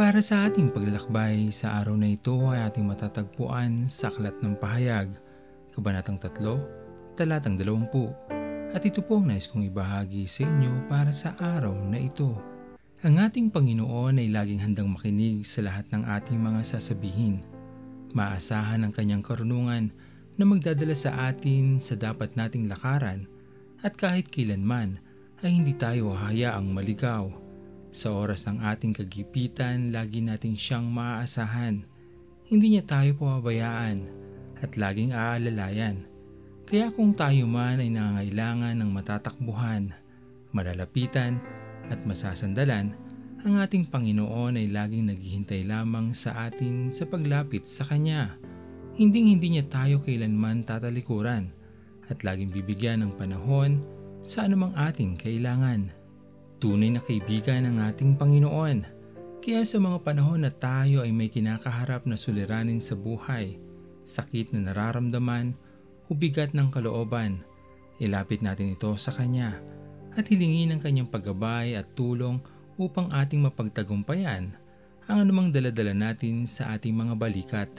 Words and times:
Para 0.00 0.24
sa 0.24 0.48
ating 0.48 0.72
paglalakbay 0.72 1.52
sa 1.52 1.76
araw 1.76 1.92
na 1.92 2.08
ito 2.08 2.32
ay 2.48 2.64
ating 2.72 2.88
matatagpuan 2.88 3.84
sa 3.84 4.08
Aklat 4.08 4.32
ng 4.40 4.56
Pahayag, 4.56 5.12
Kabanatang 5.76 6.16
3, 6.16 7.20
Talatang 7.20 7.60
20. 7.60 8.72
At 8.72 8.80
ito 8.80 9.04
po 9.04 9.20
ang 9.20 9.28
nais 9.28 9.44
kong 9.44 9.68
ibahagi 9.68 10.24
sa 10.24 10.48
inyo 10.48 10.88
para 10.88 11.12
sa 11.12 11.36
araw 11.36 11.76
na 11.84 12.00
ito. 12.00 12.32
Ang 13.04 13.20
ating 13.20 13.52
Panginoon 13.52 14.24
ay 14.24 14.32
laging 14.32 14.64
handang 14.64 14.88
makinig 14.88 15.44
sa 15.44 15.68
lahat 15.68 15.84
ng 15.92 16.08
ating 16.08 16.40
mga 16.40 16.64
sasabihin. 16.64 17.44
Maasahan 18.16 18.88
ang 18.88 18.96
kanyang 18.96 19.20
karunungan 19.20 19.92
na 20.40 20.44
magdadala 20.48 20.96
sa 20.96 21.28
atin 21.28 21.76
sa 21.76 21.92
dapat 21.92 22.40
nating 22.40 22.72
lakaran 22.72 23.28
at 23.84 24.00
kahit 24.00 24.32
kailanman 24.32 24.96
ay 25.44 25.60
hindi 25.60 25.76
tayo 25.76 26.16
hahayaang 26.16 26.72
maligaw 26.72 27.49
sa 27.90 28.14
oras 28.14 28.46
ng 28.46 28.62
ating 28.62 28.94
kagipitan, 28.94 29.90
lagi 29.90 30.22
natin 30.22 30.54
siyang 30.54 30.86
maaasahan. 30.86 31.82
Hindi 32.46 32.78
niya 32.78 32.86
tayo 32.86 33.14
pababayaan 33.18 34.06
at 34.62 34.78
laging 34.78 35.14
aalalayan. 35.14 36.06
Kaya 36.70 36.94
kung 36.94 37.14
tayo 37.18 37.50
man 37.50 37.82
ay 37.82 37.90
nangangailangan 37.90 38.78
ng 38.78 38.90
matatakbuhan, 38.94 39.90
malalapitan 40.54 41.42
at 41.90 41.98
masasandalan, 42.06 42.94
ang 43.40 43.54
ating 43.58 43.88
Panginoon 43.90 44.54
ay 44.54 44.70
laging 44.70 45.10
naghihintay 45.10 45.66
lamang 45.66 46.14
sa 46.14 46.46
atin 46.46 46.92
sa 46.92 47.08
paglapit 47.10 47.66
sa 47.66 47.82
Kanya. 47.88 48.38
Hinding 48.94 49.34
hindi 49.34 49.56
niya 49.56 49.66
tayo 49.66 49.98
kailanman 50.04 50.62
tatalikuran 50.62 51.50
at 52.06 52.22
laging 52.22 52.54
bibigyan 52.54 53.02
ng 53.02 53.18
panahon 53.18 53.82
sa 54.20 54.44
anumang 54.44 54.76
ating 54.76 55.16
kailangan. 55.16 55.99
Tunay 56.60 56.92
na 56.92 57.00
kaibigan 57.00 57.64
ng 57.64 57.80
ating 57.88 58.20
Panginoon. 58.20 58.84
Kaya 59.40 59.64
sa 59.64 59.80
mga 59.80 60.04
panahon 60.04 60.44
na 60.44 60.52
tayo 60.52 61.00
ay 61.00 61.08
may 61.08 61.32
kinakaharap 61.32 62.04
na 62.04 62.20
suliranin 62.20 62.84
sa 62.84 62.92
buhay, 62.92 63.56
sakit 64.04 64.52
na 64.52 64.68
nararamdaman 64.68 65.56
o 66.04 66.12
bigat 66.12 66.52
ng 66.52 66.68
kalooban, 66.68 67.40
ilapit 67.96 68.44
natin 68.44 68.76
ito 68.76 68.92
sa 69.00 69.08
Kanya 69.08 69.56
at 70.12 70.28
hilingin 70.28 70.76
ang 70.76 70.84
Kanyang 70.84 71.08
paggabay 71.08 71.80
at 71.80 71.96
tulong 71.96 72.44
upang 72.76 73.08
ating 73.08 73.40
mapagtagumpayan 73.40 74.52
ang 75.08 75.16
anumang 75.24 75.48
daladala 75.48 75.96
natin 75.96 76.44
sa 76.44 76.76
ating 76.76 76.92
mga 76.92 77.16
balikat. 77.16 77.72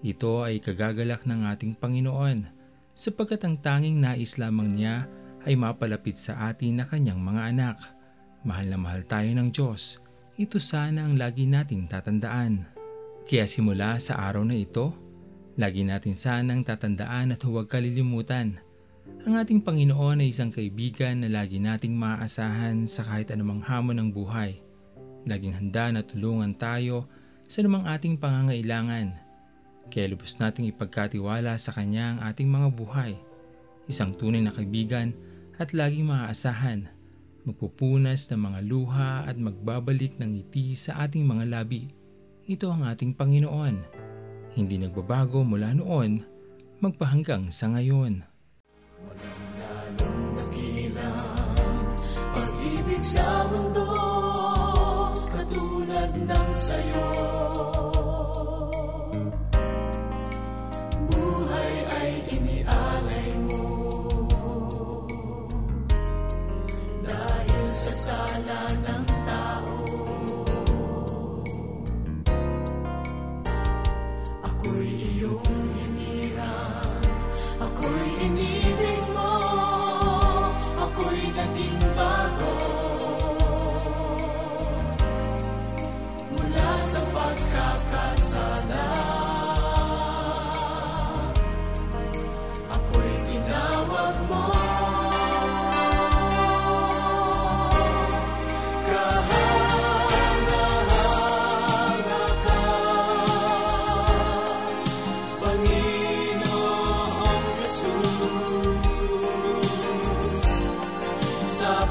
Ito 0.00 0.40
ay 0.40 0.64
kagagalak 0.64 1.28
ng 1.28 1.44
ating 1.52 1.76
Panginoon 1.76 2.48
sapagkat 2.96 3.44
ang 3.44 3.60
tanging 3.60 4.00
nais 4.00 4.40
lamang 4.40 4.72
niya 4.72 5.04
ay 5.44 5.52
mapalapit 5.52 6.16
sa 6.16 6.48
atin 6.48 6.80
na 6.80 6.88
kanyang 6.88 7.20
mga 7.20 7.42
anak. 7.52 7.95
Mahal 8.46 8.70
na 8.70 8.78
mahal 8.78 9.02
tayo 9.02 9.26
ng 9.26 9.50
Diyos. 9.50 9.98
Ito 10.38 10.62
sana 10.62 11.02
ang 11.02 11.18
lagi 11.18 11.50
nating 11.50 11.90
tatandaan. 11.90 12.62
Kaya 13.26 13.42
simula 13.42 13.98
sa 13.98 14.22
araw 14.22 14.46
na 14.46 14.54
ito, 14.54 14.94
lagi 15.58 15.82
natin 15.82 16.14
sanang 16.14 16.62
tatandaan 16.62 17.34
at 17.34 17.42
huwag 17.42 17.66
kalilimutan. 17.66 18.62
Ang 19.26 19.34
ating 19.34 19.66
Panginoon 19.66 20.22
ay 20.22 20.30
isang 20.30 20.54
kaibigan 20.54 21.26
na 21.26 21.42
lagi 21.42 21.58
nating 21.58 21.98
maaasahan 21.98 22.86
sa 22.86 23.02
kahit 23.02 23.34
anumang 23.34 23.66
hamon 23.66 23.98
ng 23.98 24.14
buhay. 24.14 24.62
Laging 25.26 25.58
handa 25.58 25.90
na 25.90 26.06
tulungan 26.06 26.54
tayo 26.54 27.10
sa 27.50 27.66
namang 27.66 27.82
ating 27.90 28.14
pangangailangan. 28.14 29.10
Kaya 29.90 30.06
lubos 30.14 30.38
nating 30.38 30.70
ipagkatiwala 30.70 31.58
sa 31.58 31.74
Kanya 31.74 32.14
ang 32.14 32.18
ating 32.30 32.46
mga 32.46 32.70
buhay. 32.78 33.18
Isang 33.90 34.14
tunay 34.14 34.38
na 34.38 34.54
kaibigan 34.54 35.18
at 35.58 35.74
laging 35.74 36.06
maaasahan 36.06 36.94
magpupunas 37.46 38.26
ng 38.28 38.40
mga 38.42 38.60
luha 38.66 39.12
at 39.22 39.38
magbabalik 39.38 40.18
ng 40.18 40.34
ngiti 40.34 40.74
sa 40.74 41.06
ating 41.06 41.22
mga 41.22 41.46
labi. 41.46 41.94
Ito 42.50 42.74
ang 42.74 42.82
ating 42.90 43.14
Panginoon. 43.14 43.76
Hindi 44.58 44.82
nagbabago 44.82 45.46
mula 45.46 45.70
noon, 45.70 46.26
magpahanggang 46.82 47.54
sa 47.54 47.70
ngayon. 47.70 48.26
Walang 49.06 49.46
pag-ibig 52.36 53.04
sa 53.04 53.26
mundo 53.50 53.86
katulad 55.30 56.12
ng 56.12 56.50
sayo. 56.52 57.25
Sa 67.86 68.10
sala 68.10 68.74
ng 68.82 68.95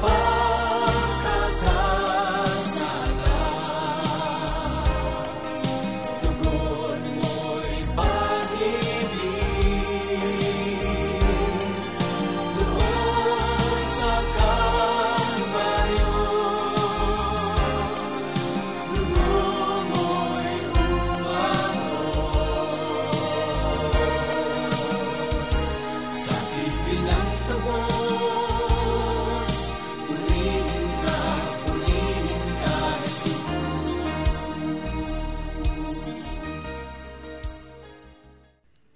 sa 0.00 0.41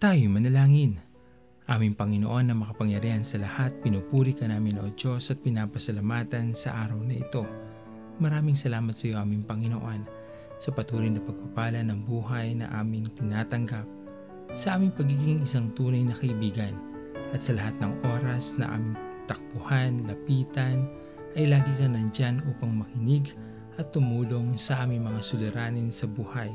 Tayo 0.07 0.31
manalangin. 0.31 1.03
Aming 1.67 1.99
Panginoon 1.99 2.47
na 2.47 2.55
makapangyarihan 2.55 3.27
sa 3.27 3.43
lahat, 3.43 3.75
pinupuri 3.83 4.39
ka 4.39 4.47
namin 4.47 4.79
o 4.79 4.87
Diyos 4.95 5.35
at 5.35 5.43
pinapasalamatan 5.43 6.55
sa 6.55 6.87
araw 6.87 7.03
na 7.03 7.19
ito. 7.19 7.43
Maraming 8.23 8.55
salamat 8.55 8.95
sa 8.95 9.11
iyo 9.11 9.19
aming 9.19 9.43
Panginoon 9.43 10.07
sa 10.63 10.71
patuloy 10.71 11.11
na 11.11 11.19
pagpapala 11.19 11.83
ng 11.83 12.07
buhay 12.07 12.55
na 12.55 12.71
aming 12.79 13.11
tinatanggap, 13.19 13.83
sa 14.55 14.79
aming 14.79 14.95
pagiging 14.95 15.43
isang 15.43 15.75
tunay 15.75 16.07
na 16.07 16.15
kaibigan 16.15 16.79
at 17.35 17.43
sa 17.43 17.59
lahat 17.59 17.75
ng 17.83 17.99
oras 18.07 18.63
na 18.63 18.79
aming 18.79 18.95
takbuhan, 19.27 20.07
lapitan, 20.07 20.87
ay 21.35 21.51
lagi 21.51 21.75
ka 21.83 21.91
nandyan 21.91 22.39
upang 22.47 22.79
makinig 22.79 23.35
at 23.75 23.91
tumulong 23.91 24.55
sa 24.55 24.87
aming 24.87 25.03
mga 25.03 25.19
suliranin 25.19 25.91
sa 25.91 26.07
buhay. 26.07 26.55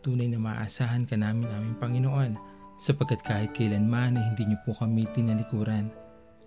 Tunay 0.00 0.32
na 0.32 0.40
maasahan 0.40 1.04
ka 1.04 1.20
namin 1.20 1.52
aming 1.52 1.76
Panginoon 1.76 2.56
sapagkat 2.78 3.20
kahit 3.26 3.50
kailanman 3.52 4.14
ay 4.14 4.24
hindi 4.32 4.54
niyo 4.54 4.58
po 4.62 4.70
kami 4.70 5.10
tinalikuran. 5.10 5.90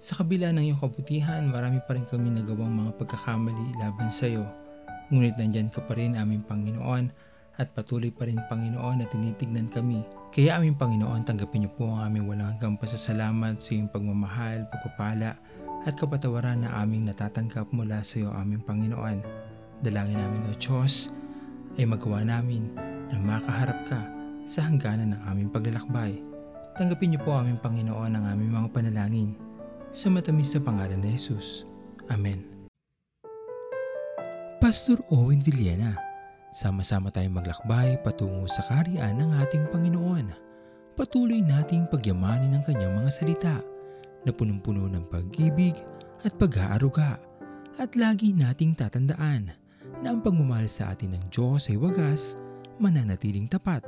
Sa 0.02 0.18
kabila 0.18 0.50
ng 0.50 0.66
iyong 0.66 0.82
kabutihan, 0.82 1.46
marami 1.46 1.84
pa 1.84 1.94
rin 1.94 2.08
kami 2.08 2.34
nagawang 2.34 2.72
mga 2.72 2.98
pagkakamali 2.98 3.78
laban 3.78 4.10
sa 4.10 4.26
iyo. 4.26 4.48
Ngunit 5.12 5.38
nandyan 5.38 5.70
ka 5.70 5.84
pa 5.84 5.94
rin 5.94 6.18
aming 6.18 6.42
Panginoon 6.48 7.12
at 7.60 7.70
patuloy 7.76 8.10
pa 8.10 8.26
rin 8.26 8.40
Panginoon 8.48 9.04
na 9.04 9.06
tinitignan 9.06 9.68
kami. 9.70 10.02
Kaya 10.32 10.58
aming 10.58 10.80
Panginoon, 10.80 11.28
tanggapin 11.28 11.68
niyo 11.68 11.72
po 11.76 11.92
ang 11.92 12.08
aming 12.08 12.26
walang 12.26 12.56
hanggang 12.56 12.80
pasasalamat 12.80 13.60
sa 13.60 13.76
iyong 13.76 13.92
pagmamahal, 13.92 14.66
pagpapala 14.72 15.36
at 15.84 15.94
kapatawaran 16.00 16.64
na 16.64 16.74
aming 16.80 17.12
natatanggap 17.12 17.70
mula 17.76 18.02
sa 18.02 18.24
iyo 18.24 18.32
aming 18.34 18.64
Panginoon. 18.64 19.22
Dalangin 19.84 20.18
namin 20.18 20.48
o 20.48 20.56
Diyos 20.56 21.12
ay 21.76 21.86
magawa 21.86 22.24
namin 22.24 22.72
na 23.12 23.20
makaharap 23.20 23.84
ka 23.86 24.21
sa 24.48 24.66
hangganan 24.66 25.14
ng 25.16 25.22
aming 25.28 25.50
paglalakbay. 25.50 26.20
Tanggapin 26.78 27.14
niyo 27.14 27.22
po 27.22 27.36
aming 27.36 27.60
Panginoon 27.60 28.16
ang 28.16 28.26
aming 28.32 28.52
mga 28.52 28.68
panalangin. 28.72 29.36
Sa 29.92 30.08
matamis 30.08 30.56
na 30.56 30.62
pangalan 30.64 31.04
ni 31.04 31.12
Jesus. 31.14 31.68
Amen. 32.08 32.48
Pastor 34.62 35.04
Owen 35.12 35.44
Villena, 35.44 36.12
Sama-sama 36.52 37.08
tayong 37.16 37.40
maglakbay 37.40 37.96
patungo 38.04 38.44
sa 38.44 38.60
kariyan 38.68 39.16
ng 39.16 39.40
ating 39.40 39.72
Panginoon. 39.72 40.36
Patuloy 41.00 41.40
nating 41.40 41.88
pagyamanin 41.88 42.52
ang 42.52 42.64
kanyang 42.68 42.92
mga 42.92 43.08
salita 43.08 43.56
na 44.28 44.32
punong-puno 44.36 44.92
ng 44.92 45.08
pag-ibig 45.08 45.80
at 46.28 46.36
pag-aaruga. 46.36 47.24
At 47.80 47.96
lagi 47.96 48.36
nating 48.36 48.76
tatandaan 48.76 49.48
na 50.04 50.12
ang 50.12 50.20
pagmamahal 50.20 50.68
sa 50.68 50.92
atin 50.92 51.16
ng 51.16 51.24
Diyos 51.32 51.72
ay 51.72 51.80
wagas, 51.80 52.36
mananatiling 52.84 53.48
tapat 53.48 53.88